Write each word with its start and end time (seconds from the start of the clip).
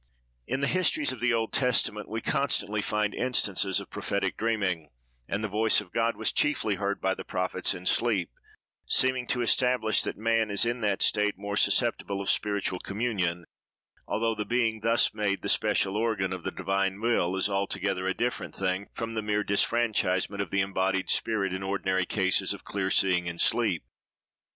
In 0.47 0.61
the 0.61 0.67
histories 0.67 1.11
of 1.11 1.19
the 1.19 1.31
Old 1.31 1.53
Testament 1.53 2.09
we 2.09 2.21
constantly 2.21 2.81
find 2.81 3.13
instances 3.13 3.79
of 3.79 3.91
prophetic 3.91 4.35
dreaming, 4.35 4.89
and 5.27 5.43
the 5.43 5.47
voice 5.47 5.79
of 5.79 5.93
God 5.93 6.15
was 6.15 6.31
chiefly 6.31 6.73
heard 6.77 6.99
by 6.99 7.13
the 7.13 7.23
prophets 7.23 7.75
in 7.75 7.85
sleep; 7.85 8.31
seeming 8.87 9.27
to 9.27 9.43
establish 9.43 10.01
that 10.01 10.17
man 10.17 10.49
is 10.49 10.65
in 10.65 10.81
that 10.81 11.03
state 11.03 11.37
more 11.37 11.55
susceptible 11.55 12.19
of 12.19 12.31
spiritual 12.31 12.79
communion, 12.79 13.45
although 14.07 14.33
the 14.33 14.43
being 14.43 14.79
thus 14.79 15.13
made 15.13 15.43
the 15.43 15.49
special 15.49 15.95
organ 15.95 16.33
of 16.33 16.41
the 16.43 16.49
Divine 16.51 16.99
will, 16.99 17.35
is 17.35 17.47
altogether 17.47 18.07
a 18.07 18.15
different 18.17 18.55
thing 18.55 18.87
from 18.95 19.13
the 19.13 19.21
mere 19.21 19.43
disfranchisement 19.43 20.41
of 20.41 20.49
the 20.49 20.61
embodied 20.61 21.11
spirit 21.11 21.53
in 21.53 21.61
ordinary 21.61 22.07
cases 22.07 22.55
of 22.55 22.63
clear 22.63 22.89
seeing 22.89 23.27
in 23.27 23.37
sleep. 23.37 23.83